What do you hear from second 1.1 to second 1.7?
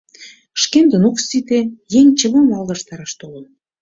сите,